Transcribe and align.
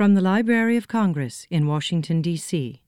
From 0.00 0.14
the 0.14 0.22
Library 0.22 0.78
of 0.78 0.88
Congress 0.88 1.46
in 1.50 1.66
Washington, 1.66 2.22
D.C. 2.22 2.80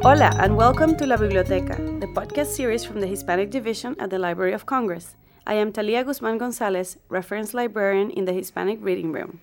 Hola, 0.00 0.32
and 0.40 0.56
welcome 0.56 0.96
to 0.96 1.04
La 1.04 1.18
Biblioteca, 1.18 1.76
the 2.00 2.06
podcast 2.06 2.46
series 2.46 2.82
from 2.82 3.00
the 3.00 3.06
Hispanic 3.06 3.50
Division 3.50 3.94
at 3.98 4.08
the 4.08 4.18
Library 4.18 4.54
of 4.54 4.64
Congress. 4.64 5.14
I 5.46 5.56
am 5.56 5.72
Talia 5.72 6.04
Guzman 6.04 6.38
Gonzalez, 6.38 6.96
reference 7.10 7.52
librarian 7.52 8.08
in 8.12 8.24
the 8.24 8.32
Hispanic 8.32 8.78
Reading 8.80 9.12
Room. 9.12 9.40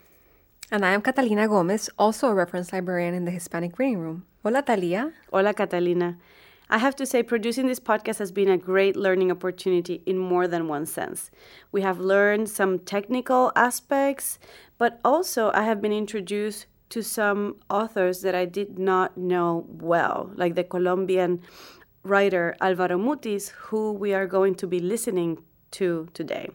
And 0.71 0.84
I 0.84 0.93
am 0.93 1.04
Catalina 1.04 1.47
Gomez, 1.47 1.91
also 2.00 2.29
a 2.29 2.34
reference 2.34 2.73
librarian 2.73 3.13
in 3.13 3.25
the 3.25 3.29
Hispanic 3.29 3.77
Reading 3.77 4.00
Room. 4.00 4.25
Hola, 4.44 4.62
Talia. 4.62 5.14
Hola, 5.32 5.54
Catalina. 5.54 6.18
I 6.70 6.78
have 6.78 6.98
to 6.98 7.05
say, 7.05 7.23
producing 7.23 7.68
this 7.68 7.79
podcast 7.79 8.20
has 8.20 8.33
been 8.33 8.50
a 8.50 8.57
great 8.57 8.97
learning 8.97 9.32
opportunity 9.32 10.04
in 10.06 10.18
more 10.18 10.50
than 10.50 10.68
one 10.68 10.86
sense. 10.86 11.32
We 11.71 11.79
have 11.83 11.97
learned 11.97 12.50
some 12.50 12.79
technical 12.79 13.54
aspects, 13.56 14.39
but 14.78 15.00
also 15.06 15.50
I 15.54 15.64
have 15.64 15.82
been 15.82 15.93
introduced 15.93 16.66
to 16.89 17.02
some 17.02 17.56
authors 17.69 18.19
that 18.24 18.36
I 18.36 18.43
did 18.43 18.78
not 18.78 19.18
know 19.18 19.66
well, 19.69 20.29
like 20.36 20.55
the 20.55 20.66
Colombian 20.66 21.39
writer 22.04 22.57
Alvaro 22.60 22.97
Mutis, 22.97 23.47
who 23.47 23.94
we 23.94 24.14
are 24.14 24.28
going 24.28 24.55
to 24.55 24.68
be 24.68 24.82
listening 24.82 25.41
to 25.71 26.10
today. 26.14 26.50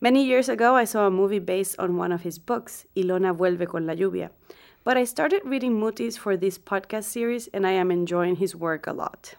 Many 0.00 0.24
years 0.24 0.48
ago, 0.48 0.76
I 0.76 0.84
saw 0.84 1.08
a 1.08 1.10
movie 1.10 1.40
based 1.40 1.80
on 1.80 1.96
one 1.96 2.12
of 2.12 2.22
his 2.22 2.38
books, 2.38 2.86
Ilona 2.94 3.36
vuelve 3.36 3.66
con 3.66 3.88
la 3.88 3.94
lluvia. 3.94 4.30
But 4.84 4.96
I 4.96 5.04
started 5.04 5.42
reading 5.44 5.78
Mutis 5.78 6.16
for 6.16 6.36
this 6.36 6.58
podcast 6.58 7.04
series, 7.04 7.48
and 7.48 7.66
I 7.66 7.72
am 7.72 7.90
enjoying 7.90 8.36
his 8.36 8.56
work 8.56 8.86
a 8.86 8.92
lot. 8.92 9.34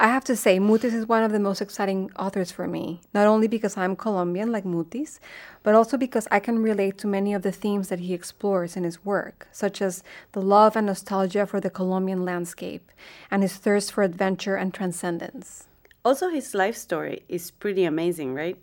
I 0.00 0.06
have 0.08 0.22
to 0.24 0.36
say, 0.36 0.60
Mutis 0.60 0.94
is 0.94 1.08
one 1.08 1.24
of 1.24 1.32
the 1.32 1.40
most 1.40 1.60
exciting 1.60 2.12
authors 2.16 2.52
for 2.52 2.68
me, 2.68 3.00
not 3.12 3.26
only 3.26 3.48
because 3.48 3.76
I'm 3.76 3.96
Colombian 3.96 4.52
like 4.52 4.64
Mutis, 4.64 5.18
but 5.64 5.74
also 5.74 5.96
because 5.96 6.28
I 6.30 6.38
can 6.38 6.62
relate 6.62 6.98
to 6.98 7.08
many 7.08 7.34
of 7.34 7.42
the 7.42 7.50
themes 7.50 7.88
that 7.88 7.98
he 7.98 8.14
explores 8.14 8.76
in 8.76 8.84
his 8.84 9.04
work, 9.04 9.48
such 9.50 9.82
as 9.82 10.04
the 10.32 10.40
love 10.40 10.76
and 10.76 10.86
nostalgia 10.86 11.46
for 11.46 11.58
the 11.58 11.68
Colombian 11.70 12.24
landscape 12.24 12.92
and 13.28 13.42
his 13.42 13.56
thirst 13.56 13.90
for 13.90 14.04
adventure 14.04 14.54
and 14.54 14.72
transcendence. 14.72 15.66
Also, 16.04 16.28
his 16.28 16.54
life 16.54 16.76
story 16.76 17.24
is 17.28 17.50
pretty 17.50 17.84
amazing, 17.84 18.34
right? 18.34 18.56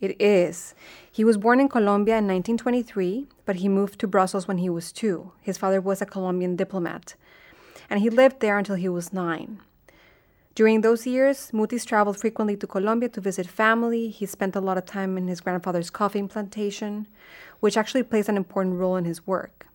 It 0.00 0.20
is. 0.20 0.74
He 1.10 1.24
was 1.24 1.36
born 1.36 1.60
in 1.60 1.68
Colombia 1.68 2.18
in 2.18 2.26
1923, 2.26 3.26
but 3.44 3.56
he 3.56 3.68
moved 3.68 3.98
to 4.00 4.06
Brussels 4.06 4.48
when 4.48 4.58
he 4.58 4.70
was 4.70 4.92
two. 4.92 5.32
His 5.40 5.58
father 5.58 5.80
was 5.80 6.00
a 6.00 6.06
Colombian 6.06 6.56
diplomat, 6.56 7.14
and 7.88 8.00
he 8.00 8.10
lived 8.10 8.40
there 8.40 8.58
until 8.58 8.76
he 8.76 8.88
was 8.88 9.12
nine. 9.12 9.60
During 10.54 10.80
those 10.80 11.06
years, 11.06 11.50
Mutis 11.52 11.86
traveled 11.86 12.18
frequently 12.18 12.56
to 12.56 12.66
Colombia 12.66 13.08
to 13.10 13.20
visit 13.20 13.46
family. 13.46 14.08
He 14.08 14.26
spent 14.26 14.56
a 14.56 14.60
lot 14.60 14.76
of 14.76 14.84
time 14.84 15.16
in 15.16 15.28
his 15.28 15.40
grandfather's 15.40 15.90
coffee 15.90 16.22
plantation, 16.24 17.06
which 17.60 17.76
actually 17.76 18.02
plays 18.02 18.28
an 18.28 18.36
important 18.36 18.76
role 18.76 18.96
in 18.96 19.04
his 19.04 19.26
work. 19.26 19.68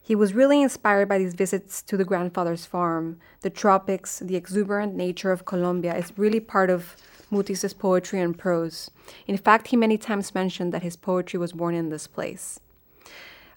He 0.00 0.14
was 0.14 0.34
really 0.34 0.62
inspired 0.62 1.08
by 1.08 1.18
these 1.18 1.34
visits 1.34 1.82
to 1.82 1.96
the 1.96 2.04
grandfather's 2.04 2.64
farm. 2.64 3.18
The 3.40 3.50
tropics, 3.50 4.20
the 4.20 4.36
exuberant 4.36 4.94
nature 4.94 5.32
of 5.32 5.44
Colombia 5.44 5.96
is 5.96 6.16
really 6.16 6.38
part 6.38 6.70
of 6.70 6.94
Mutis's 7.30 7.74
poetry 7.74 8.20
and 8.20 8.38
prose. 8.38 8.90
In 9.26 9.36
fact, 9.36 9.68
he 9.68 9.76
many 9.76 9.98
times 9.98 10.34
mentioned 10.34 10.72
that 10.72 10.82
his 10.82 10.96
poetry 10.96 11.38
was 11.38 11.52
born 11.52 11.74
in 11.74 11.88
this 11.88 12.06
place. 12.06 12.60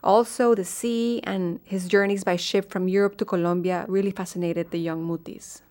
Also, 0.04 0.56
the 0.56 0.66
sea 0.66 1.20
and 1.24 1.60
his 1.64 1.88
journeys 1.88 2.24
by 2.24 2.36
ship 2.36 2.72
from 2.72 2.88
Europe 2.88 3.18
to 3.18 3.26
Colombia 3.26 3.86
really 3.88 4.12
fascinated 4.12 4.72
the 4.72 4.80
young 4.80 5.06
Mutis. 5.06 5.62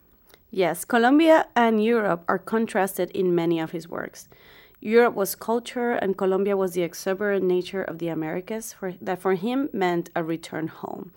Yes, 0.51 0.85
Colombia 0.85 1.47
and 1.57 1.83
Europe 1.83 2.25
are 2.29 2.39
contrasted 2.39 3.11
in 3.11 3.35
many 3.35 3.59
of 3.59 3.73
his 3.73 3.89
works. 3.89 4.29
Europe 4.81 5.15
was 5.15 5.35
culture, 5.35 5.93
and 5.93 6.17
Colombia 6.17 6.57
was 6.57 6.73
the 6.73 6.83
exuberant 6.83 7.45
nature 7.45 7.83
of 7.83 7.99
the 7.99 8.09
Americas 8.09 8.73
for, 8.73 8.93
that 9.01 9.21
for 9.21 9.35
him 9.35 9.69
meant 9.73 10.09
a 10.15 10.23
return 10.23 10.69
home. 10.69 11.11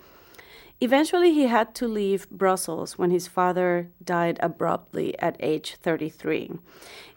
Eventually, 0.82 1.32
he 1.32 1.46
had 1.46 1.76
to 1.76 1.86
leave 1.86 2.28
Brussels 2.28 2.98
when 2.98 3.12
his 3.12 3.28
father 3.28 3.92
died 4.04 4.36
abruptly 4.40 5.16
at 5.20 5.36
age 5.38 5.76
33. 5.76 6.58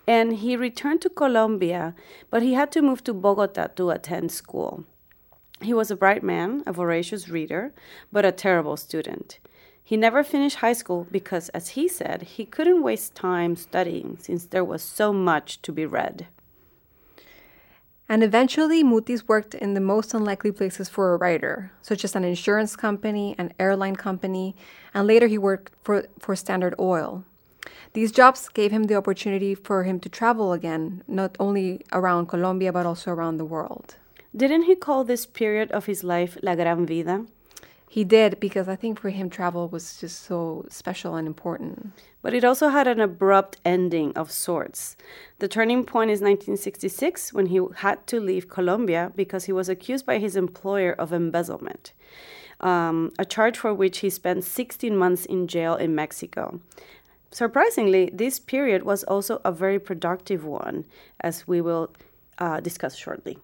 And 0.05 0.33
he 0.33 0.55
returned 0.55 1.01
to 1.01 1.09
Colombia, 1.09 1.95
but 2.29 2.43
he 2.43 2.53
had 2.53 2.71
to 2.73 2.83
move 2.83 3.03
to 3.05 3.13
Bogota 3.13 3.69
to 3.75 3.89
attend 3.89 4.31
school. 4.31 4.83
He 5.61 5.73
was 5.73 5.89
a 5.89 5.95
bright 5.95 6.21
man, 6.21 6.61
a 6.67 6.73
voracious 6.73 7.27
reader, 7.27 7.73
but 8.11 8.23
a 8.23 8.31
terrible 8.31 8.77
student. 8.77 9.39
He 9.83 9.97
never 9.97 10.23
finished 10.23 10.57
high 10.57 10.73
school 10.73 11.07
because, 11.09 11.49
as 11.49 11.69
he 11.69 11.87
said, 11.87 12.21
he 12.21 12.45
couldn't 12.45 12.83
waste 12.83 13.15
time 13.15 13.55
studying 13.55 14.19
since 14.21 14.45
there 14.45 14.63
was 14.63 14.83
so 14.83 15.11
much 15.11 15.59
to 15.63 15.71
be 15.71 15.87
read. 15.87 16.27
And 18.07 18.23
eventually, 18.23 18.83
Mutis 18.83 19.27
worked 19.27 19.55
in 19.55 19.73
the 19.73 19.81
most 19.81 20.13
unlikely 20.13 20.51
places 20.51 20.89
for 20.89 21.13
a 21.13 21.17
writer, 21.17 21.71
such 21.81 22.03
as 22.03 22.16
an 22.16 22.23
insurance 22.23 22.75
company, 22.75 23.33
an 23.38 23.51
airline 23.59 23.95
company, 23.95 24.55
and 24.93 25.07
later 25.07 25.25
he 25.27 25.39
worked 25.39 25.71
for, 25.83 26.05
for 26.19 26.35
Standard 26.35 26.75
Oil. 26.79 27.23
These 27.94 28.11
jobs 28.11 28.47
gave 28.49 28.71
him 28.71 28.83
the 28.83 28.95
opportunity 28.95 29.55
for 29.55 29.83
him 29.83 29.99
to 30.01 30.09
travel 30.09 30.53
again, 30.53 31.01
not 31.07 31.35
only 31.39 31.81
around 31.91 32.27
Colombia, 32.27 32.71
but 32.71 32.85
also 32.85 33.11
around 33.11 33.38
the 33.38 33.45
world. 33.45 33.95
Didn't 34.35 34.63
he 34.63 34.75
call 34.75 35.03
this 35.03 35.25
period 35.25 35.71
of 35.71 35.85
his 35.85 36.03
life 36.03 36.38
La 36.44 36.55
Gran 36.55 36.85
Vida? 36.85 37.25
He 37.88 38.03
did 38.03 38.40
because 38.40 38.68
I 38.68 38.75
think 38.75 39.00
for 39.00 39.09
him 39.09 39.29
travel 39.29 39.69
was 39.69 39.97
just 39.97 40.23
so 40.23 40.66
special 40.69 41.16
and 41.16 41.28
important. 41.28 41.94
But 42.22 42.34
it 42.34 42.44
also 42.44 42.69
had 42.69 42.88
an 42.88 43.00
abrupt 43.00 43.57
ending 43.63 44.12
of 44.18 44.31
sorts. 44.31 44.97
The 45.40 45.47
turning 45.47 45.85
point 45.85 46.12
is 46.12 46.19
1966 46.19 47.34
when 47.34 47.47
he 47.47 47.62
had 47.78 48.06
to 48.07 48.19
leave 48.19 48.50
Colombia 48.50 49.12
because 49.16 49.45
he 49.45 49.53
was 49.53 49.69
accused 49.69 50.06
by 50.06 50.18
his 50.18 50.35
employer 50.35 50.94
of 50.94 51.13
embezzlement, 51.13 51.94
um, 52.59 53.12
a 53.19 53.25
charge 53.25 53.57
for 53.57 53.74
which 53.74 54.00
he 54.00 54.09
spent 54.09 54.44
16 54.44 54.97
months 54.97 55.25
in 55.25 55.47
jail 55.47 55.75
in 55.75 55.95
Mexico. 55.95 56.59
Surprisingly, 57.31 58.09
this 58.13 58.40
period 58.40 58.84
was 58.84 59.03
also 59.03 59.41
a 59.44 59.51
very 59.51 59.78
productive 59.78 60.45
one, 60.45 60.85
as 61.19 61.47
we 61.47 61.62
will 61.62 61.94
uh, 62.40 62.59
discuss 62.59 62.95
shortly. 62.95 63.38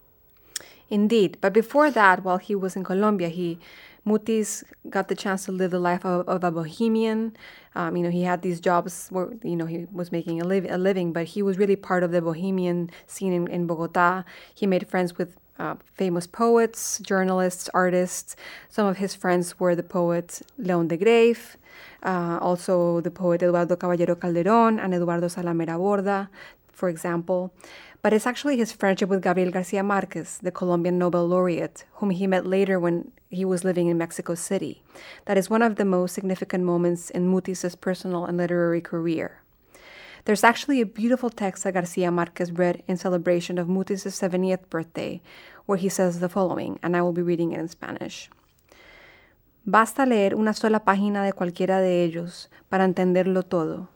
Indeed, 0.89 1.37
but 1.39 1.53
before 1.53 1.91
that, 1.91 2.23
while 2.23 2.37
he 2.37 2.55
was 2.55 2.75
in 2.75 2.83
Colombia, 2.83 3.29
he 3.29 3.59
Mutis 4.05 4.63
got 4.89 5.07
the 5.07 5.15
chance 5.15 5.45
to 5.45 5.51
live 5.51 5.71
the 5.71 5.79
life 5.79 6.03
of, 6.05 6.27
of 6.27 6.43
a 6.43 6.51
bohemian. 6.51 7.35
Um, 7.75 7.95
you 7.95 8.03
know, 8.03 8.09
he 8.09 8.23
had 8.23 8.41
these 8.41 8.59
jobs 8.59 9.07
where, 9.09 9.29
you 9.43 9.55
know, 9.55 9.65
he 9.65 9.85
was 9.91 10.11
making 10.11 10.41
a, 10.41 10.45
a 10.45 10.77
living, 10.77 11.13
but 11.13 11.25
he 11.27 11.41
was 11.41 11.57
really 11.57 11.75
part 11.75 12.03
of 12.03 12.11
the 12.11 12.21
bohemian 12.21 12.89
scene 13.05 13.33
in, 13.33 13.47
in 13.47 13.67
Bogota. 13.67 14.23
He 14.53 14.65
made 14.65 14.87
friends 14.87 15.17
with 15.17 15.37
uh, 15.59 15.75
famous 15.93 16.25
poets, 16.25 16.99
journalists, 16.99 17.69
artists. 17.73 18.35
Some 18.69 18.87
of 18.87 18.97
his 18.97 19.13
friends 19.13 19.59
were 19.59 19.75
the 19.75 19.83
poet 19.83 20.41
León 20.59 20.87
de 20.87 20.97
Greiff, 20.97 21.57
uh, 22.03 22.39
also 22.41 23.01
the 23.01 23.11
poet 23.11 23.43
Eduardo 23.43 23.75
Caballero 23.75 24.15
Calderón 24.15 24.83
and 24.83 24.93
Eduardo 24.95 25.27
Zalamea 25.27 25.77
Borda, 25.77 26.29
for 26.71 26.89
example 26.89 27.53
but 28.01 28.13
it's 28.13 28.25
actually 28.25 28.57
his 28.57 28.71
friendship 28.71 29.09
with 29.09 29.21
Gabriel 29.21 29.51
Garcia 29.51 29.83
Marquez, 29.83 30.39
the 30.41 30.51
Colombian 30.51 30.97
Nobel 30.97 31.27
laureate, 31.27 31.85
whom 31.93 32.09
he 32.09 32.25
met 32.25 32.45
later 32.45 32.79
when 32.79 33.11
he 33.29 33.45
was 33.45 33.63
living 33.63 33.87
in 33.87 33.97
Mexico 33.97 34.35
City. 34.35 34.81
That 35.25 35.37
is 35.37 35.49
one 35.49 35.61
of 35.61 35.75
the 35.75 35.85
most 35.85 36.13
significant 36.13 36.63
moments 36.63 37.09
in 37.09 37.31
Mutis' 37.31 37.79
personal 37.79 38.25
and 38.25 38.37
literary 38.37 38.81
career. 38.81 39.41
There's 40.25 40.43
actually 40.43 40.81
a 40.81 40.85
beautiful 40.85 41.29
text 41.29 41.63
that 41.63 41.73
Garcia 41.73 42.11
Marquez 42.11 42.51
read 42.51 42.83
in 42.87 42.97
celebration 42.97 43.57
of 43.57 43.67
Mutis' 43.67 44.05
70th 44.05 44.69
birthday, 44.69 45.21
where 45.65 45.77
he 45.77 45.89
says 45.89 46.19
the 46.19 46.29
following, 46.29 46.79
and 46.83 46.95
I 46.95 47.01
will 47.01 47.13
be 47.13 47.21
reading 47.21 47.51
it 47.51 47.59
in 47.59 47.67
Spanish. 47.67 48.29
Basta 49.65 50.05
leer 50.07 50.35
una 50.35 50.53
sola 50.53 50.83
página 50.83 51.23
de 51.23 51.33
cualquiera 51.33 51.79
de 51.79 52.03
ellos 52.03 52.49
para 52.69 52.83
entenderlo 52.83 53.43
todo. 53.43 53.89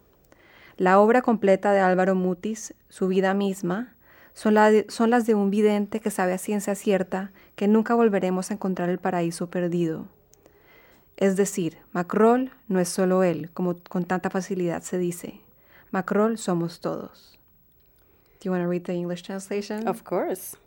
La 0.78 1.00
obra 1.00 1.22
completa 1.22 1.72
de 1.72 1.80
Álvaro 1.80 2.16
Mutis, 2.16 2.74
su 2.90 3.08
vida 3.08 3.34
misma, 3.34 3.95
son, 4.36 4.54
las 4.54 5.26
de 5.26 5.34
un 5.34 5.50
vidente 5.50 6.02
que 6.02 6.12
sabe 6.12 6.34
a 6.34 6.38
ciencia 6.38 6.76
cierta 6.76 7.32
que 7.56 7.70
nunca 7.70 7.96
volveremos 7.96 8.52
a 8.52 8.56
encontrar 8.56 8.90
el 8.90 9.00
paraíso 9.00 9.50
perdido. 9.50 10.08
Es 11.16 11.38
decir, 11.38 11.78
Macrol 11.94 12.52
no 12.68 12.82
es 12.82 12.90
solo 12.90 13.24
él, 13.24 13.50
como 13.54 13.80
con 13.90 14.04
tanta 14.04 14.30
facilidad 14.30 14.84
se 14.84 14.98
dice. 14.98 15.40
Macrol 15.92 16.38
somos 16.38 16.82
todos. 16.82 17.40
Do 18.40 18.50
you 18.50 18.52
want 18.52 18.64
to 18.64 18.70
read 18.70 18.84
the 18.84 18.94
English 18.94 19.24
translation? 19.24 19.88
Of 19.88 20.04
course. 20.04 20.58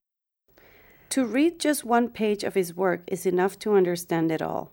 To 1.10 1.26
read 1.26 1.58
just 1.58 1.84
one 1.84 2.08
page 2.08 2.44
of 2.44 2.54
his 2.56 2.74
work 2.74 3.02
is 3.06 3.26
enough 3.26 3.58
to 3.58 3.76
understand 3.76 4.32
it 4.32 4.40
all. 4.40 4.70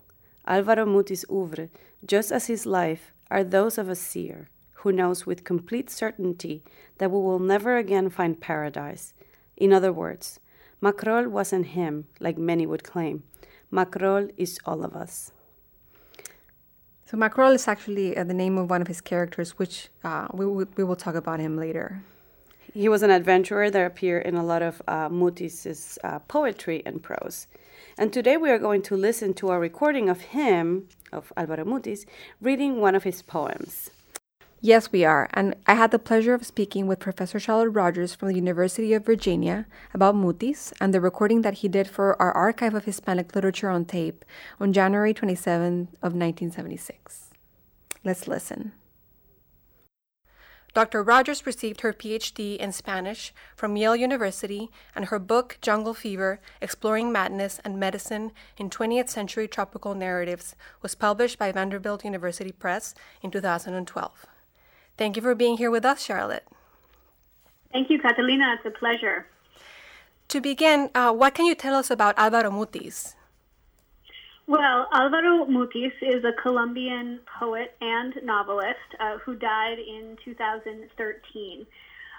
Alvaro 0.47 0.85
Mutis' 0.85 1.25
oeuvre, 1.29 1.69
just 2.05 2.31
as 2.31 2.47
his 2.47 2.65
life, 2.65 3.13
are 3.29 3.43
those 3.43 3.77
of 3.77 3.89
a 3.89 3.95
seer 3.95 4.47
who 4.85 4.91
knows 4.91 5.25
with 5.25 5.43
complete 5.43 5.89
certainty 5.89 6.61
that 6.99 7.09
we 7.09 7.17
will 7.17 7.39
never 7.39 7.75
again 7.75 8.07
find 8.07 8.39
paradise. 8.39 9.15
In 9.57 9.73
other 9.73 9.91
words, 9.91 10.39
Maqroll 10.79 11.25
wasn't 11.25 11.73
him, 11.77 12.05
like 12.19 12.37
many 12.37 12.67
would 12.67 12.83
claim. 12.83 13.23
Maqroll 13.73 14.31
is 14.37 14.59
all 14.63 14.85
of 14.85 14.95
us. 14.95 15.31
So 17.07 17.17
Maqroll 17.17 17.55
is 17.55 17.67
actually 17.67 18.15
uh, 18.15 18.25
the 18.25 18.35
name 18.35 18.59
of 18.59 18.69
one 18.69 18.79
of 18.79 18.87
his 18.87 19.01
characters, 19.01 19.57
which 19.57 19.89
uh, 20.03 20.27
we, 20.31 20.45
we 20.45 20.83
will 20.83 20.95
talk 20.95 21.15
about 21.15 21.39
him 21.39 21.57
later. 21.57 22.03
He 22.71 22.87
was 22.87 23.01
an 23.01 23.09
adventurer 23.09 23.71
that 23.71 23.87
appeared 23.87 24.27
in 24.27 24.35
a 24.35 24.45
lot 24.45 24.61
of 24.61 24.83
uh, 24.87 25.09
Mutis's 25.09 25.97
uh, 26.03 26.19
poetry 26.27 26.83
and 26.85 27.01
prose. 27.01 27.47
And 27.97 28.13
today 28.13 28.37
we 28.37 28.51
are 28.51 28.59
going 28.59 28.83
to 28.83 28.95
listen 28.95 29.33
to 29.35 29.49
a 29.49 29.57
recording 29.57 30.09
of 30.09 30.21
him, 30.37 30.89
of 31.11 31.33
Alvaro 31.35 31.65
Mutis, 31.65 32.05
reading 32.39 32.79
one 32.79 32.93
of 32.93 33.03
his 33.03 33.23
poems. 33.23 33.89
Yes, 34.65 34.91
we 34.91 35.05
are. 35.05 35.29
And 35.31 35.55
I 35.67 35.75
had 35.75 35.91
the 35.91 35.99
pleasure 35.99 36.33
of 36.33 36.43
speaking 36.43 36.87
with 36.87 36.97
Professor 36.97 37.39
Charlotte 37.39 37.69
Rogers 37.69 38.15
from 38.15 38.29
the 38.29 38.35
University 38.35 38.93
of 38.93 39.05
Virginia 39.05 39.67
about 39.93 40.15
Mutis 40.15 40.73
and 40.81 40.91
the 40.91 40.99
recording 40.99 41.43
that 41.43 41.59
he 41.59 41.67
did 41.67 41.87
for 41.87 42.19
our 42.19 42.31
Archive 42.31 42.73
of 42.73 42.85
Hispanic 42.85 43.35
Literature 43.35 43.69
on 43.69 43.85
tape 43.85 44.25
on 44.59 44.73
January 44.73 45.13
27 45.13 45.89
of 46.01 46.15
1976. 46.15 47.29
Let's 48.03 48.27
listen. 48.27 48.71
Dr. 50.73 51.03
Rogers 51.03 51.45
received 51.45 51.81
her 51.81 51.93
PhD 51.93 52.57
in 52.57 52.71
Spanish 52.71 53.35
from 53.55 53.77
Yale 53.77 53.95
University, 53.95 54.71
and 54.95 55.05
her 55.05 55.19
book, 55.19 55.59
Jungle 55.61 55.93
Fever 55.93 56.39
Exploring 56.59 57.11
Madness 57.11 57.59
and 57.63 57.79
Medicine 57.79 58.31
in 58.57 58.71
20th 58.71 59.09
Century 59.09 59.47
Tropical 59.47 59.93
Narratives, 59.93 60.55
was 60.81 60.95
published 60.95 61.37
by 61.37 61.51
Vanderbilt 61.51 62.03
University 62.03 62.51
Press 62.51 62.95
in 63.21 63.29
2012. 63.29 64.25
Thank 64.97 65.15
you 65.15 65.21
for 65.21 65.35
being 65.35 65.57
here 65.57 65.71
with 65.71 65.85
us, 65.85 66.03
Charlotte. 66.03 66.45
Thank 67.71 67.89
you, 67.89 67.99
Catalina. 67.99 68.55
It's 68.57 68.65
a 68.65 68.77
pleasure. 68.77 69.27
To 70.29 70.41
begin, 70.41 70.89
uh, 70.95 71.11
what 71.11 71.35
can 71.35 71.45
you 71.45 71.55
tell 71.55 71.75
us 71.75 71.91
about 71.91 72.17
Alvaro 72.17 72.49
Mutis? 72.49 73.15
Well, 74.47 74.87
Alvaro 74.93 75.45
Mutis 75.45 75.91
is 76.01 76.23
a 76.23 76.31
Colombian 76.41 77.19
poet 77.39 77.75
and 77.81 78.13
novelist 78.23 78.89
uh, 78.99 79.17
who 79.17 79.35
died 79.35 79.77
in 79.79 80.17
2013. 80.23 81.65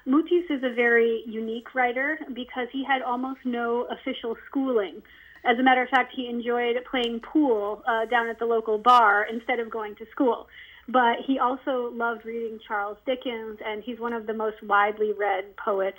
Mutis 0.07 0.51
is 0.51 0.63
a 0.63 0.75
very 0.75 1.23
unique 1.27 1.75
writer 1.75 2.19
because 2.35 2.69
he 2.73 2.85
had 2.85 3.03
almost 3.03 3.41
no 3.45 3.87
official 3.91 4.37
schooling. 4.49 5.03
As 5.45 5.59
a 5.59 5.63
matter 5.63 5.83
of 5.83 5.89
fact, 5.89 6.13
he 6.15 6.29
enjoyed 6.29 6.77
playing 6.91 7.21
pool 7.21 7.83
uh, 7.87 8.05
down 8.07 8.29
at 8.29 8.39
the 8.39 8.47
local 8.47 8.79
bar 8.79 9.27
instead 9.33 9.59
of 9.59 9.71
going 9.71 9.95
to 9.97 10.07
school. 10.11 10.49
But 10.89 11.19
he 11.27 11.39
also 11.39 11.91
loved 11.93 12.25
reading 12.25 12.61
Charles 12.67 12.99
Dickens, 13.07 13.59
and 13.65 13.83
he's 13.83 13.99
one 13.99 14.13
of 14.13 14.27
the 14.27 14.35
most 14.35 14.63
widely 14.63 15.13
read 15.13 15.57
poets 15.57 15.99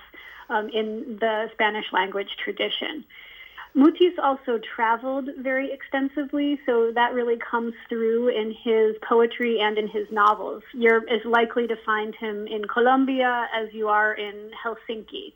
um, 0.49 0.69
in 0.69 1.17
the 1.19 1.49
Spanish 1.53 1.85
language 1.91 2.29
tradition. 2.43 3.03
Mutis 3.75 4.17
also 4.17 4.59
traveled 4.75 5.29
very 5.37 5.71
extensively, 5.71 6.59
so 6.65 6.91
that 6.95 7.13
really 7.13 7.37
comes 7.37 7.73
through 7.87 8.29
in 8.29 8.55
his 8.63 8.95
poetry 9.07 9.59
and 9.59 9.77
in 9.77 9.87
his 9.87 10.07
novels. 10.09 10.63
You're 10.73 11.07
as 11.09 11.23
likely 11.25 11.67
to 11.67 11.75
find 11.85 12.15
him 12.15 12.47
in 12.47 12.65
Colombia 12.65 13.47
as 13.53 13.71
you 13.73 13.87
are 13.87 14.13
in 14.13 14.51
Helsinki. 14.63 15.33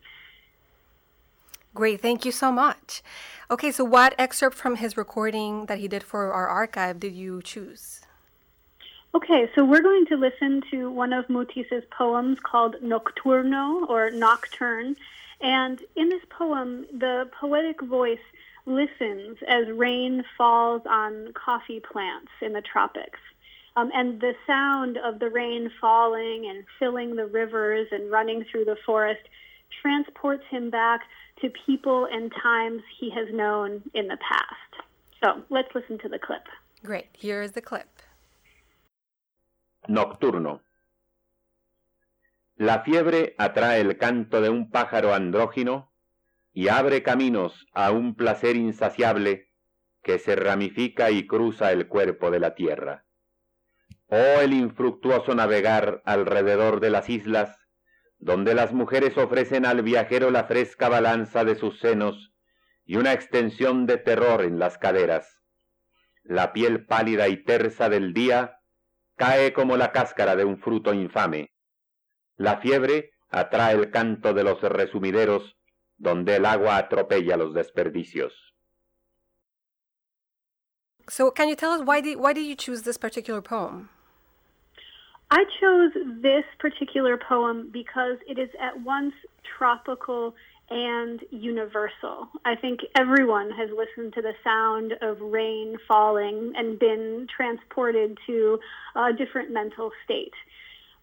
Great, 1.75 2.01
thank 2.01 2.25
you 2.25 2.31
so 2.31 2.51
much. 2.51 3.03
Okay, 3.49 3.71
so 3.71 3.83
what 3.83 4.15
excerpt 4.17 4.57
from 4.57 4.77
his 4.77 4.97
recording 4.97 5.67
that 5.67 5.77
he 5.77 5.87
did 5.87 6.03
for 6.03 6.33
our 6.33 6.47
archive 6.47 6.99
did 6.99 7.13
you 7.13 7.41
choose? 7.43 8.01
Okay, 9.13 9.49
so 9.55 9.65
we're 9.65 9.81
going 9.81 10.05
to 10.05 10.15
listen 10.15 10.61
to 10.71 10.89
one 10.89 11.11
of 11.11 11.27
Mutis's 11.27 11.83
poems 11.91 12.39
called 12.39 12.75
Nocturno 12.81 13.85
or 13.89 14.09
Nocturne. 14.09 14.95
And 15.41 15.81
in 15.97 16.07
this 16.07 16.23
poem, 16.29 16.85
the 16.97 17.29
poetic 17.37 17.81
voice 17.81 18.19
listens 18.65 19.37
as 19.47 19.67
rain 19.69 20.23
falls 20.37 20.83
on 20.85 21.33
coffee 21.33 21.81
plants 21.81 22.31
in 22.41 22.53
the 22.53 22.61
tropics. 22.61 23.19
Um, 23.75 23.91
and 23.93 24.21
the 24.21 24.33
sound 24.47 24.97
of 24.97 25.19
the 25.19 25.29
rain 25.29 25.69
falling 25.81 26.45
and 26.49 26.63
filling 26.79 27.15
the 27.15 27.25
rivers 27.25 27.87
and 27.91 28.09
running 28.09 28.45
through 28.49 28.65
the 28.65 28.77
forest 28.85 29.21
transports 29.81 30.43
him 30.49 30.69
back 30.69 31.01
to 31.41 31.51
people 31.65 32.07
and 32.09 32.31
times 32.41 32.81
he 32.97 33.09
has 33.09 33.27
known 33.33 33.81
in 33.93 34.07
the 34.07 34.17
past. 34.17 34.85
So 35.23 35.41
let's 35.49 35.73
listen 35.75 35.97
to 35.99 36.09
the 36.09 36.19
clip. 36.19 36.43
Great. 36.83 37.07
Here 37.13 37.41
is 37.41 37.51
the 37.51 37.61
clip. 37.61 38.00
Nocturno. 39.87 40.61
La 42.55 42.81
fiebre 42.83 43.33
atrae 43.39 43.81
el 43.81 43.97
canto 43.97 44.39
de 44.39 44.49
un 44.49 44.69
pájaro 44.69 45.13
andrógino 45.15 45.91
y 46.53 46.67
abre 46.67 47.01
caminos 47.01 47.65
a 47.73 47.89
un 47.89 48.13
placer 48.13 48.55
insaciable 48.55 49.49
que 50.03 50.19
se 50.19 50.35
ramifica 50.35 51.09
y 51.09 51.25
cruza 51.25 51.71
el 51.71 51.87
cuerpo 51.87 52.29
de 52.29 52.39
la 52.39 52.53
tierra. 52.53 53.05
Oh 54.05 54.41
el 54.41 54.53
infructuoso 54.53 55.33
navegar 55.33 56.03
alrededor 56.05 56.79
de 56.79 56.91
las 56.91 57.09
islas, 57.09 57.57
donde 58.19 58.53
las 58.53 58.73
mujeres 58.73 59.17
ofrecen 59.17 59.65
al 59.65 59.81
viajero 59.81 60.29
la 60.29 60.43
fresca 60.43 60.89
balanza 60.89 61.43
de 61.43 61.55
sus 61.55 61.79
senos 61.79 62.33
y 62.85 62.97
una 62.97 63.13
extensión 63.13 63.87
de 63.87 63.97
terror 63.97 64.43
en 64.43 64.59
las 64.59 64.77
caderas. 64.77 65.41
La 66.23 66.53
piel 66.53 66.85
pálida 66.85 67.29
y 67.29 67.37
tersa 67.37 67.89
del 67.89 68.13
día 68.13 68.60
cae 69.21 69.53
como 69.53 69.77
la 69.77 69.91
cáscara 69.91 70.35
de 70.35 70.43
un 70.43 70.57
fruto 70.57 70.93
infame. 70.95 71.51
La 72.37 72.57
fiebre 72.57 73.11
atrae 73.29 73.75
el 73.75 73.91
canto 73.91 74.33
de 74.33 74.43
los 74.43 74.59
resumideros 74.61 75.55
donde 75.99 76.37
el 76.37 76.45
agua 76.45 76.77
atropella 76.77 77.37
los 77.37 77.53
desperdicios. 77.53 78.33
So, 81.07 81.31
can 81.31 81.49
you 81.49 81.55
tell 81.55 81.71
us 81.71 81.83
why 81.85 82.01
did, 82.01 82.17
why 82.17 82.33
did 82.33 82.47
you 82.47 82.55
choose 82.55 82.81
this 82.81 82.97
particular 82.97 83.41
poem? 83.41 83.89
I 85.29 85.43
chose 85.59 85.91
this 86.21 86.45
particular 86.59 87.17
poem 87.17 87.69
because 87.71 88.17
it 88.27 88.39
is 88.39 88.49
at 88.59 88.81
once 88.83 89.13
tropical 89.57 90.33
and 90.71 91.19
universal. 91.31 92.29
I 92.45 92.55
think 92.55 92.79
everyone 92.97 93.51
has 93.51 93.69
listened 93.69 94.13
to 94.13 94.21
the 94.21 94.33
sound 94.43 94.93
of 95.01 95.19
rain 95.19 95.77
falling 95.87 96.53
and 96.55 96.79
been 96.79 97.27
transported 97.35 98.17
to 98.25 98.57
a 98.95 99.11
different 99.13 99.51
mental 99.51 99.91
state. 100.05 100.33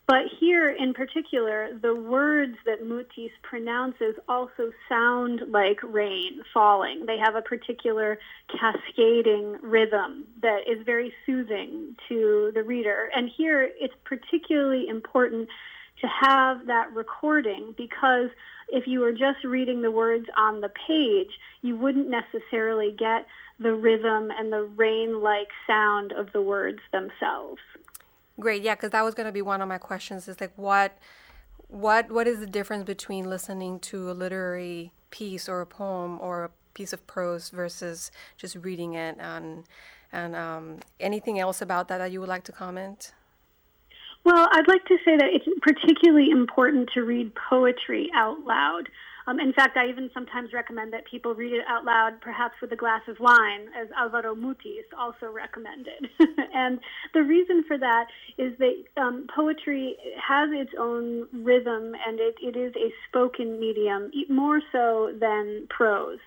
But 0.07 0.23
here 0.41 0.71
in 0.71 0.95
particular, 0.95 1.69
the 1.83 1.95
words 1.95 2.57
that 2.65 2.83
Mutis 2.83 3.31
pronounces 3.43 4.15
also 4.27 4.73
sound 4.89 5.43
like 5.51 5.81
rain 5.83 6.41
falling. 6.55 7.05
They 7.05 7.19
have 7.19 7.35
a 7.35 7.43
particular 7.43 8.19
cascading 8.59 9.59
rhythm 9.61 10.25
that 10.41 10.61
is 10.67 10.83
very 10.87 11.13
soothing 11.27 11.95
to 12.09 12.53
the 12.55 12.63
reader. 12.63 13.11
And 13.15 13.29
here 13.29 13.69
it's 13.79 13.93
particularly 14.05 14.89
important 14.89 15.51
to 16.01 16.07
have 16.07 16.67
that 16.69 16.91
recording 16.95 17.75
because 17.77 18.31
if 18.71 18.87
you 18.87 19.01
were 19.01 19.13
just 19.13 19.45
reading 19.45 19.83
the 19.83 19.91
words 19.91 20.27
on 20.37 20.61
the 20.61 20.71
page, 20.87 21.31
you 21.63 21.77
wouldn't 21.77 22.09
necessarily 22.09 22.95
get 22.97 23.27
the 23.59 23.75
rhythm 23.75 24.31
and 24.39 24.53
the 24.53 24.63
rain-like 24.77 25.49
sound 25.67 26.13
of 26.13 26.33
the 26.33 26.43
words 26.43 26.79
themselves. 26.93 27.61
Great, 28.39 28.63
yeah, 28.63 28.75
because 28.75 28.91
that 28.91 29.03
was 29.03 29.15
going 29.15 29.27
to 29.27 29.33
be 29.33 29.43
one 29.43 29.61
of 29.61 29.69
my 29.69 29.79
questions. 29.79 30.29
Is 30.29 30.41
like 30.41 30.53
what, 30.57 30.97
what, 31.67 32.11
what 32.11 32.29
is 32.29 32.39
the 32.39 32.47
difference 32.47 32.85
between 32.85 33.29
listening 33.29 33.81
to 33.81 34.11
a 34.11 34.13
literary 34.13 34.93
piece 35.11 35.49
or 35.49 35.61
a 35.61 35.67
poem 35.67 36.19
or 36.21 36.45
a 36.45 36.51
piece 36.75 36.93
of 36.93 37.05
prose 37.07 37.51
versus 37.51 38.13
just 38.37 38.55
reading 38.57 38.95
it 38.95 39.17
and 39.19 39.65
and 40.13 40.35
um, 40.35 40.79
anything 41.01 41.39
else 41.39 41.61
about 41.61 41.89
that 41.89 41.99
that 41.99 42.11
you 42.11 42.21
would 42.21 42.29
like 42.29 42.45
to 42.45 42.53
comment? 42.53 43.13
Well, 44.29 44.47
I'd 44.53 44.69
like 44.69 44.85
to 44.85 44.99
say 45.07 45.17
that 45.17 45.31
it's 45.33 45.47
particularly 45.63 46.29
important 46.29 46.91
to 46.93 47.01
read 47.01 47.33
poetry 47.49 48.11
out 48.15 48.41
loud. 48.45 48.91
Um, 49.27 49.41
in 49.41 49.55
fact, 49.55 49.79
I 49.79 49.89
even 49.89 50.11
sometimes 50.13 50.53
recommend 50.53 50.93
that 50.93 51.07
people 51.11 51.35
read 51.35 51.55
it 51.55 51.65
out 51.67 51.87
loud, 51.87 52.21
perhaps 52.21 52.57
with 52.61 52.71
a 52.71 52.77
glass 52.77 53.01
of 53.09 53.17
wine, 53.21 53.69
as 53.75 53.89
Alvaro 53.99 54.35
Mutis 54.35 54.85
also 54.99 55.33
recommended. 55.33 56.11
and 56.55 56.79
the 57.15 57.23
reason 57.23 57.65
for 57.67 57.79
that 57.79 58.05
is 58.37 58.53
that 58.59 59.01
um, 59.01 59.29
poetry 59.35 59.97
has 60.21 60.51
its 60.53 60.73
own 60.79 61.27
rhythm 61.33 61.95
and 62.07 62.21
it, 62.21 62.35
it 62.43 62.55
is 62.55 62.75
a 62.77 62.93
spoken 63.09 63.59
medium, 63.59 64.11
more 64.29 64.61
so 64.73 65.11
than 65.19 65.67
prose. 65.71 66.19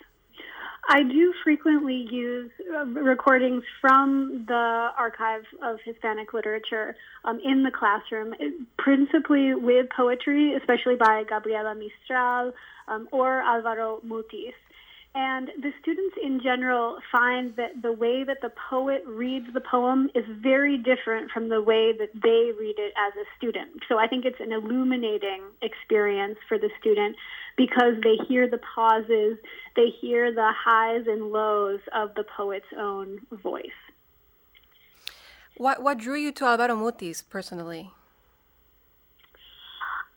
I 0.90 1.04
do 1.04 1.34
frequently 1.44 2.08
use 2.10 2.52
uh, 2.76 2.86
recordings 2.86 3.64
from 3.80 4.46
the 4.48 4.90
Archive 4.98 5.44
of 5.64 5.78
Hispanic 5.86 6.34
Literature 6.34 6.96
um, 7.24 7.40
in 7.44 7.64
the 7.64 7.72
classroom, 7.72 8.34
principally 8.78 9.54
with 9.54 9.88
poetry, 9.96 10.56
especially 10.56 10.96
by 10.96 11.24
Gabriela 11.30 11.76
Mistral 11.76 12.54
um, 12.88 13.08
or 13.12 13.42
Alvaro 13.42 14.02
Mutis. 14.06 14.54
And 15.14 15.50
the 15.62 15.74
students 15.82 16.16
in 16.24 16.40
general 16.42 16.98
find 17.12 17.54
that 17.58 17.82
the 17.82 17.92
way 17.92 18.24
that 18.24 18.38
the 18.42 18.52
poet 18.70 19.04
reads 19.06 19.46
the 19.54 19.60
poem 19.60 20.10
is 20.16 20.24
very 20.42 20.78
different 20.78 21.32
from 21.32 21.50
the 21.50 21.62
way 21.62 21.92
that 21.92 22.12
they 22.14 22.52
read 22.58 22.76
it 22.78 22.94
as 22.98 23.14
a 23.16 23.28
student. 23.38 23.84
So 23.90 24.00
I 24.00 24.08
think 24.08 24.24
it's 24.24 24.40
an 24.40 24.54
illuminating 24.54 25.44
experience 25.62 26.38
for 26.48 26.58
the 26.58 26.70
student 26.80 27.18
because 27.58 27.96
they 28.04 28.16
hear 28.26 28.50
the 28.50 28.60
pauses, 28.74 29.38
they 29.76 29.90
hear 30.00 30.34
the 30.34 30.52
highs 30.58 31.06
and 31.08 31.32
lows 31.32 31.82
of 31.94 32.16
the 32.16 32.24
poet's 32.38 32.72
own 32.78 33.20
voice. 33.44 33.66
What 35.58 35.84
what 35.84 35.98
drew 35.98 36.16
you 36.16 36.32
to 36.32 36.46
Alvaro 36.46 36.76
Mutis 36.76 37.22
personally? 37.22 37.92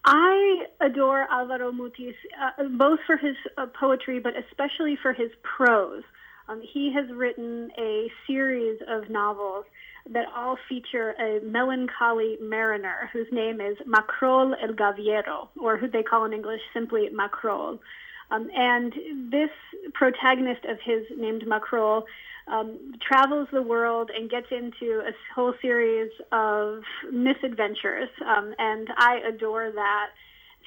I 0.04 0.64
adore 0.80 1.26
Alvaro 1.30 1.72
Mutis 1.72 2.14
uh, 2.40 2.64
both 2.76 2.98
for 3.06 3.16
his 3.16 3.36
uh, 3.56 3.66
poetry, 3.78 4.20
but 4.20 4.34
especially 4.36 4.98
for 5.00 5.12
his 5.12 5.30
prose. 5.42 6.02
Um, 6.48 6.60
he 6.72 6.92
has 6.94 7.10
written 7.14 7.70
a 7.78 8.08
series 8.26 8.78
of 8.86 9.08
novels 9.08 9.64
that 10.12 10.26
all 10.36 10.58
feature 10.68 11.12
a 11.12 11.40
melancholy 11.42 12.36
mariner 12.40 13.08
whose 13.14 13.26
name 13.32 13.62
is 13.62 13.78
Maqroll 13.88 14.52
el 14.62 14.74
Gaviero, 14.74 15.48
or 15.58 15.78
who 15.78 15.88
they 15.88 16.02
call 16.02 16.26
in 16.26 16.34
English 16.34 16.60
simply 16.74 17.08
Maqroll. 17.10 17.78
Um, 18.30 18.48
and 18.54 18.92
this 19.30 19.50
protagonist 19.92 20.64
of 20.64 20.78
his, 20.84 21.04
named 21.16 21.44
Maqroll, 21.46 22.04
um, 22.46 22.92
travels 23.00 23.48
the 23.52 23.62
world 23.62 24.10
and 24.14 24.30
gets 24.30 24.46
into 24.50 25.00
a 25.00 25.12
whole 25.34 25.54
series 25.62 26.10
of 26.32 26.82
misadventures. 27.10 28.08
Um, 28.26 28.54
and 28.58 28.88
I 28.96 29.20
adore 29.26 29.70
that 29.72 30.08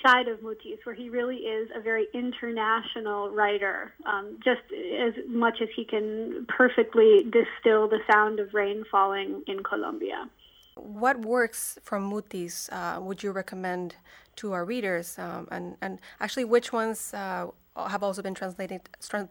side 0.06 0.28
of 0.28 0.40
Mutis, 0.42 0.80
where 0.84 0.96
he 0.96 1.10
really 1.10 1.38
is 1.38 1.70
a 1.76 1.82
very 1.82 2.08
international 2.14 3.32
writer, 3.32 3.92
um, 4.06 4.38
just 4.44 4.62
as 4.72 5.14
much 5.28 5.58
as 5.62 5.70
he 5.76 5.86
can 5.86 6.46
perfectly 6.48 7.24
distill 7.24 7.88
the 7.88 8.00
sound 8.12 8.40
of 8.40 8.54
rain 8.54 8.84
falling 8.92 9.44
in 9.48 9.64
Colombia. 9.64 10.30
What 10.76 11.22
works 11.22 11.80
from 11.82 12.12
Mutis 12.12 12.70
uh, 12.72 13.02
would 13.02 13.24
you 13.24 13.32
recommend 13.32 13.96
to 14.38 14.54
our 14.54 14.66
readers? 14.66 15.18
Um, 15.20 15.48
and, 15.52 15.76
and 15.82 16.00
actually, 16.20 16.46
which 16.46 16.72
ones 16.74 17.14
uh, 17.14 17.48
have 17.76 18.04
also 18.04 18.22
been 18.22 18.34
translated, 18.34 18.82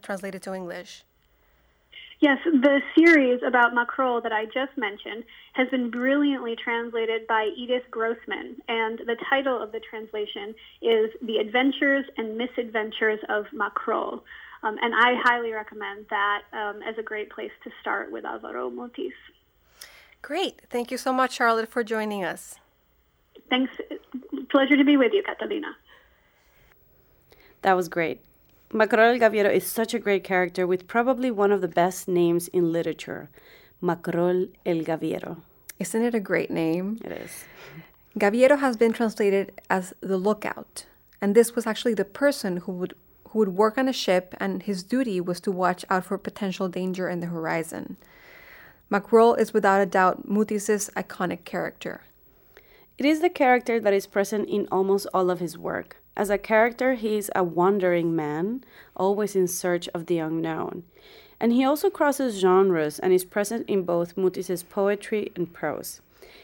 translated 0.01 0.41
to 0.43 0.53
English? 0.53 1.03
Yes, 2.19 2.39
the 2.45 2.81
series 2.97 3.41
about 3.45 3.73
Maqroll 3.73 4.23
that 4.23 4.31
I 4.31 4.45
just 4.45 4.75
mentioned 4.75 5.23
has 5.53 5.69
been 5.69 5.91
brilliantly 5.91 6.55
translated 6.55 7.27
by 7.27 7.49
Edith 7.55 7.83
Grossman, 7.91 8.55
and 8.67 8.97
the 9.05 9.15
title 9.29 9.61
of 9.61 9.71
the 9.71 9.79
translation 9.79 10.55
is 10.81 11.11
The 11.21 11.37
Adventures 11.37 12.05
and 12.17 12.35
Misadventures 12.35 13.19
of 13.29 13.45
Maqroll. 13.53 14.21
Um, 14.63 14.77
and 14.81 14.95
I 14.95 15.13
highly 15.23 15.51
recommend 15.51 16.07
that 16.09 16.41
um, 16.53 16.81
as 16.81 16.97
a 16.97 17.03
great 17.03 17.29
place 17.29 17.51
to 17.63 17.69
start 17.81 18.11
with 18.11 18.25
Alvaro 18.25 18.71
Mutis. 18.71 19.11
Great. 20.23 20.61
Thank 20.71 20.89
you 20.89 20.97
so 20.97 21.13
much, 21.13 21.35
Charlotte, 21.35 21.69
for 21.69 21.83
joining 21.83 22.25
us. 22.25 22.55
Thanks. 23.49 23.71
Pleasure 24.49 24.77
to 24.77 24.83
be 24.83 24.97
with 24.97 25.13
you, 25.13 25.23
Catalina. 25.23 25.75
That 27.61 27.75
was 27.75 27.87
great. 27.87 28.21
Maqroll 28.71 29.13
el 29.13 29.19
Gaviero 29.19 29.53
is 29.53 29.65
such 29.65 29.93
a 29.93 29.99
great 29.99 30.23
character 30.23 30.67
with 30.67 30.87
probably 30.87 31.31
one 31.31 31.51
of 31.51 31.61
the 31.61 31.67
best 31.67 32.07
names 32.07 32.47
in 32.49 32.71
literature. 32.71 33.29
Maqroll 33.81 34.49
el 34.65 34.77
Gaviero. 34.83 35.37
Isn't 35.79 36.01
it 36.01 36.15
a 36.15 36.19
great 36.19 36.51
name? 36.51 36.99
It 37.03 37.11
is. 37.11 37.45
Gaviero 38.17 38.59
has 38.59 38.75
been 38.75 38.93
translated 38.93 39.53
as 39.69 39.93
the 40.01 40.17
lookout, 40.17 40.85
and 41.21 41.35
this 41.35 41.55
was 41.55 41.67
actually 41.67 41.93
the 41.93 42.05
person 42.05 42.57
who 42.57 42.71
would 42.73 42.93
who 43.29 43.39
would 43.39 43.49
work 43.49 43.77
on 43.77 43.87
a 43.87 43.93
ship 43.93 44.33
and 44.39 44.63
his 44.63 44.83
duty 44.83 45.19
was 45.19 45.39
to 45.41 45.51
watch 45.51 45.83
out 45.89 46.05
for 46.05 46.17
potential 46.17 46.69
danger 46.69 47.09
in 47.09 47.19
the 47.19 47.27
horizon. 47.27 47.97
Maqroll 48.89 49.37
is 49.37 49.53
without 49.53 49.81
a 49.81 49.85
doubt 49.85 50.27
Mutis's 50.29 50.89
iconic 50.95 51.43
character. 51.43 52.01
It 52.97 53.05
is 53.05 53.21
the 53.21 53.29
character 53.29 53.79
that 53.79 53.93
is 53.93 54.07
present 54.07 54.49
in 54.49 54.67
almost 54.71 55.05
all 55.13 55.29
of 55.29 55.39
his 55.39 55.55
work. 55.55 55.97
As 56.15 56.31
a 56.31 56.39
character, 56.39 56.95
he 56.95 57.15
is 57.15 57.29
a 57.35 57.43
wandering 57.43 58.15
man, 58.15 58.63
always 58.95 59.35
in 59.35 59.47
search 59.47 59.87
of 59.89 60.07
the 60.07 60.17
unknown. 60.17 60.83
And 61.39 61.53
he 61.53 61.63
also 61.63 61.91
crosses 61.91 62.39
genres 62.39 62.97
and 62.97 63.13
is 63.13 63.23
present 63.23 63.69
in 63.69 63.83
both 63.83 64.15
Mutis's 64.15 64.63
poetry 64.63 65.31
and 65.35 65.53
prose. 65.53 66.01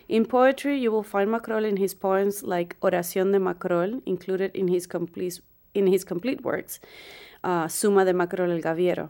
In 0.07 0.25
poetry, 0.25 0.77
you 0.77 0.91
will 0.91 1.01
find 1.01 1.31
Maqroll 1.31 1.67
in 1.67 1.77
his 1.77 1.95
poems 1.95 2.43
like 2.43 2.79
Oración 2.81 3.31
de 3.31 3.39
Maqroll, 3.39 4.03
included 4.05 4.51
in 4.53 4.67
his 4.67 4.85
complete, 4.85 5.39
in 5.73 5.87
his 5.87 6.03
complete 6.03 6.43
works, 6.43 6.79
uh, 7.43 7.67
Suma 7.67 8.05
de 8.05 8.13
Maqroll 8.13 8.51
el 8.51 8.61
Gaviero. 8.61 9.09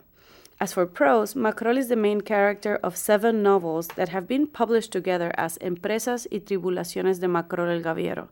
As 0.63 0.72
for 0.72 0.86
prose, 0.86 1.34
Maqroll 1.34 1.77
is 1.77 1.89
the 1.89 1.98
main 1.98 2.22
character 2.22 2.79
of 2.82 2.96
seven 2.96 3.43
novels 3.43 3.89
that 3.98 4.08
have 4.15 4.25
been 4.25 4.48
published 4.48 4.93
together 4.93 5.34
as 5.38 5.58
Empresas 5.58 6.25
y 6.32 6.39
Tribulaciones 6.39 7.20
de 7.20 7.27
Maqroll 7.27 7.75
el 7.75 7.82
Gaviero, 7.82 8.29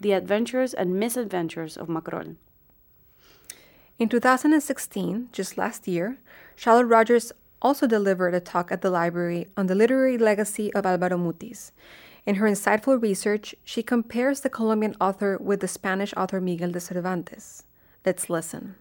the 0.00 0.10
Adventures 0.10 0.74
and 0.74 0.98
Misadventures 0.98 1.76
of 1.76 1.86
Maqroll. 1.86 2.34
In 3.96 4.08
2016, 4.08 5.28
just 5.30 5.56
last 5.56 5.86
year, 5.86 6.18
Charlotte 6.56 6.86
Rogers 6.86 7.30
also 7.62 7.86
delivered 7.86 8.34
a 8.34 8.40
talk 8.40 8.72
at 8.72 8.82
the 8.82 8.90
library 8.90 9.46
on 9.56 9.68
the 9.68 9.76
literary 9.76 10.18
legacy 10.18 10.74
of 10.74 10.84
Alvaro 10.84 11.16
Mutis. 11.16 11.70
In 12.26 12.34
her 12.42 12.48
insightful 12.48 13.00
research, 13.00 13.54
she 13.62 13.84
compares 13.84 14.40
the 14.40 14.50
Colombian 14.50 14.96
author 15.00 15.38
with 15.40 15.60
the 15.60 15.68
Spanish 15.68 16.12
author 16.16 16.40
Miguel 16.40 16.72
de 16.72 16.80
Cervantes. 16.80 17.66
Let's 18.04 18.28
listen. 18.28 18.74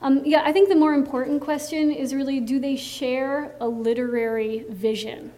Um, 0.00 0.22
yeah, 0.24 0.42
I 0.44 0.52
think 0.52 0.68
the 0.68 0.76
more 0.76 0.94
important 0.94 1.40
question 1.40 1.90
is 1.90 2.14
really 2.14 2.40
do 2.40 2.60
they 2.60 2.76
share 2.76 3.56
a 3.60 3.66
literary 3.66 4.64
vision? 4.68 5.32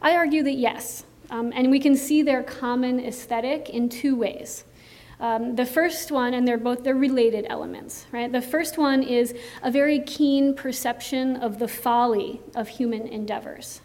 I 0.00 0.14
argue 0.14 0.42
that 0.44 0.54
yes. 0.54 1.04
Um, 1.30 1.52
and 1.54 1.70
we 1.70 1.80
can 1.80 1.96
see 1.96 2.22
their 2.22 2.42
common 2.42 3.00
aesthetic 3.00 3.68
in 3.68 3.88
two 3.88 4.16
ways. 4.16 4.64
Um, 5.20 5.56
the 5.56 5.66
first 5.66 6.12
one, 6.12 6.32
and 6.32 6.46
they're 6.46 6.56
both 6.56 6.84
they're 6.84 6.94
related 6.94 7.44
elements, 7.48 8.06
right? 8.12 8.30
The 8.30 8.40
first 8.40 8.78
one 8.78 9.02
is 9.02 9.34
a 9.64 9.70
very 9.70 9.98
keen 9.98 10.54
perception 10.54 11.36
of 11.36 11.58
the 11.58 11.66
folly 11.66 12.40
of 12.54 12.68
human 12.68 13.08
endeavors. 13.08 13.80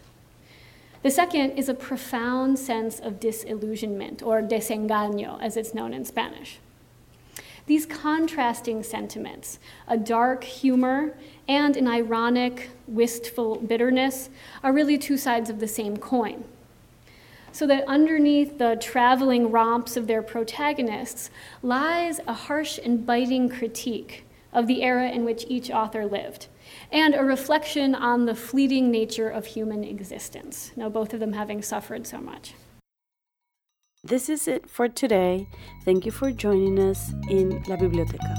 The 1.02 1.10
second 1.10 1.58
is 1.58 1.68
a 1.68 1.74
profound 1.74 2.58
sense 2.58 3.00
of 3.00 3.18
disillusionment, 3.18 4.22
or 4.22 4.40
desengaño, 4.42 5.42
as 5.42 5.56
it's 5.56 5.74
known 5.74 5.92
in 5.92 6.04
Spanish. 6.04 6.60
These 7.66 7.86
contrasting 7.86 8.82
sentiments, 8.82 9.58
a 9.88 9.96
dark 9.96 10.44
humor 10.44 11.16
and 11.48 11.76
an 11.76 11.88
ironic, 11.88 12.70
wistful 12.86 13.56
bitterness, 13.56 14.28
are 14.62 14.72
really 14.72 14.98
two 14.98 15.16
sides 15.16 15.48
of 15.48 15.60
the 15.60 15.68
same 15.68 15.96
coin 15.96 16.44
so 17.54 17.68
that 17.68 17.84
underneath 17.86 18.58
the 18.58 18.76
traveling 18.80 19.52
romps 19.52 19.96
of 19.96 20.08
their 20.08 20.22
protagonists 20.22 21.30
lies 21.62 22.18
a 22.26 22.32
harsh 22.32 22.80
and 22.84 23.06
biting 23.06 23.48
critique 23.48 24.24
of 24.52 24.66
the 24.66 24.82
era 24.82 25.08
in 25.08 25.24
which 25.24 25.44
each 25.48 25.70
author 25.70 26.04
lived, 26.04 26.48
and 26.90 27.14
a 27.14 27.22
reflection 27.22 27.94
on 27.94 28.26
the 28.26 28.34
fleeting 28.34 28.90
nature 28.90 29.30
of 29.30 29.46
human 29.46 29.84
existence, 29.84 30.72
now 30.74 30.88
both 30.88 31.14
of 31.14 31.20
them 31.20 31.32
having 31.32 31.62
suffered 31.62 32.06
so 32.08 32.18
much. 32.18 32.54
This 34.06 34.28
is 34.28 34.46
it 34.46 34.68
for 34.68 34.86
today. 34.86 35.48
Thank 35.86 36.04
you 36.04 36.12
for 36.12 36.30
joining 36.30 36.78
us 36.78 37.14
in 37.30 37.64
La 37.66 37.76
Biblioteca. 37.76 38.34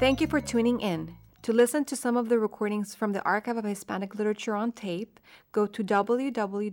Thank 0.00 0.20
you 0.20 0.26
for 0.26 0.40
tuning 0.40 0.80
in. 0.80 1.14
To 1.42 1.52
listen 1.52 1.84
to 1.84 1.94
some 1.94 2.16
of 2.16 2.28
the 2.28 2.40
recordings 2.40 2.96
from 2.96 3.12
the 3.12 3.22
Archive 3.22 3.58
of 3.58 3.64
Hispanic 3.64 4.16
Literature 4.16 4.56
on 4.56 4.72
tape, 4.72 5.20
go 5.52 5.66
to 5.66 5.84
www.loc.gov. 5.84 6.66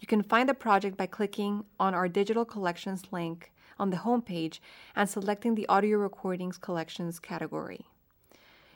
You 0.00 0.06
can 0.06 0.22
find 0.22 0.48
the 0.48 0.54
project 0.54 0.96
by 0.96 1.04
clicking 1.04 1.64
on 1.78 1.92
our 1.92 2.08
digital 2.08 2.46
collections 2.46 3.02
link 3.10 3.52
on 3.78 3.90
the 3.90 3.98
homepage 3.98 4.60
and 4.94 5.08
selecting 5.08 5.54
the 5.54 5.68
audio 5.68 5.98
recordings 5.98 6.58
collections 6.58 7.18
category. 7.18 7.86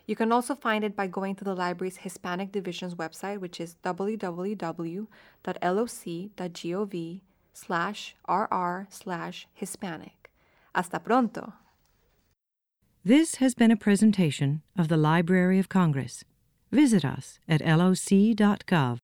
You 0.06 0.16
can 0.16 0.32
also 0.32 0.54
find 0.54 0.84
it 0.84 0.96
by 0.96 1.06
going 1.06 1.36
to 1.36 1.44
the 1.44 1.54
library's 1.54 1.98
Hispanic 1.98 2.50
Division's 2.52 2.94
website, 2.94 3.38
which 3.38 3.60
is 3.60 3.76
www.loc.gov 3.84 5.06
slash 7.54 8.16
rr 8.28 8.86
slash 8.90 9.46
Hispanic. 9.54 10.30
Hasta 10.74 10.98
pronto! 10.98 11.52
This 13.04 13.36
has 13.36 13.54
been 13.54 13.70
a 13.70 13.76
presentation 13.76 14.62
of 14.78 14.88
the 14.88 14.96
Library 14.96 15.58
of 15.58 15.68
Congress. 15.68 16.24
Visit 16.70 17.04
us 17.04 17.38
at 17.48 17.60
loc.gov. 17.60 18.98